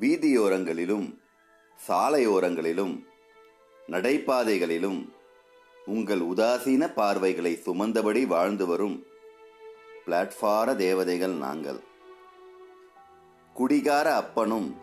[0.00, 1.18] வீதியோரங்களிலும்
[1.88, 3.04] சாலையோரங்களிலும்
[3.88, 5.12] நடைபாதைகளிலும்
[5.86, 9.06] உங்கள் உதாசீன பார்வைகளை சுமந்தபடி வாழ்ந்து வரும்
[10.06, 11.80] பிளாட்பார தேவதைகள் நாங்கள்.
[13.56, 14.76] குடிகார அப்பனும்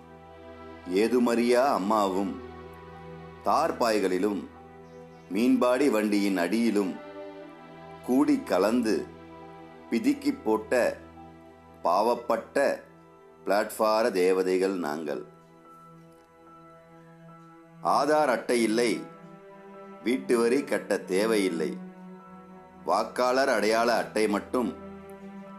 [0.94, 2.42] ஏதுமறியா அம்மாவும்
[3.46, 4.50] தார்பாய்களிலும்
[5.30, 6.94] மீன்பாடி வண்டியின் அடியிலும்
[8.06, 9.06] கூடி கலந்து
[9.92, 10.98] பிதுக்கி போட்ட
[11.84, 12.58] பாவப்பட்ட
[13.46, 15.26] பிளாட்பார தேவதைகள் நாங்கள்.
[17.84, 19.04] ஆதார் அட்டை இல்லை.
[20.04, 21.78] வீட்டு வரி கட்ட தேவையில்லை
[22.86, 24.76] வாக்காளர் அடையாள அட்டை மட்டும்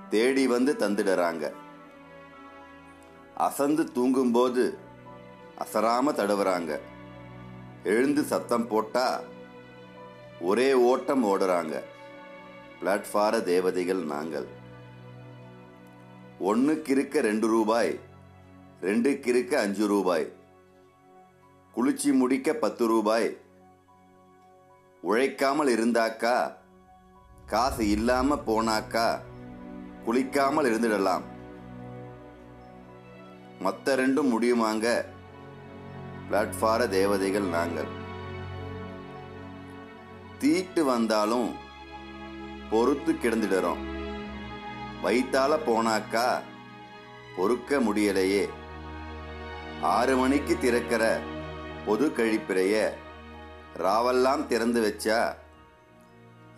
[0.09, 1.53] தேடி வந்து தந்துடுறாங்க.
[3.37, 4.79] அசந்து தூங்கும்போது
[5.59, 6.81] அசராம தடவுறாங்க.
[7.85, 9.21] எழுந்து சத்தம் போட்டா
[10.41, 11.83] ஒரே ஓட்டம் ஓடுறாங்க.
[12.81, 14.47] பிளாட்பார தேவதைகள் நாங்கள்.
[16.51, 18.01] ஒன்னுக்கு இருக்க ரெண்டு ரூபாய்
[18.83, 20.25] ரெண்டுக்கு இருக்க அஞ்சு ரூபாய்
[21.75, 23.37] குளிச்சு முடிக்க பத்து ரூபாய்.
[25.03, 26.53] உழைக்காமல் இருந்தாக்கா
[27.47, 29.07] காசு இல்லாம போனாக்கா
[30.07, 31.25] குளிக்காமல் இருந்துடலாம்.
[33.65, 35.05] மத்த ரெண்டும் முடியுமாங்க?
[36.29, 37.91] பிளாட்ஃபார தேவதைகள் நாங்கள்.
[40.39, 41.51] தீட்டு வந்தாலும்
[42.71, 43.83] பொறுத்து கிடந்துடுறோம்.
[45.03, 46.43] வயிற்றால போனாக்கா
[47.37, 48.49] பொறுக்க முடியலையே.
[49.83, 51.21] ஆறு மணிக்கு திறக்கிற
[51.87, 52.91] பொது கழிப்பிறைய
[53.79, 55.35] ராவெல்லாம் திறந்து வச்சா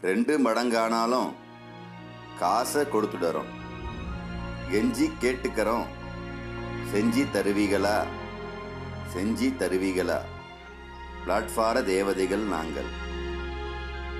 [0.02, 1.32] ரெண்டு மடங்கானாலும்
[2.38, 3.52] காசை கொடுத்துடுறோம்.
[4.72, 5.86] கெஞ்சி கேட்டுக்கிறோம்.
[6.92, 8.04] செஞ்சி தருவீகளா?
[9.14, 10.20] செஞ்சி தருவீகளா?
[11.26, 12.90] பிளாட்ஃபார தேவதைகள் நாங்கள்.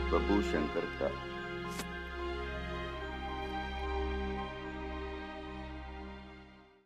[0.09, 1.07] பிரபு சங்கர் கா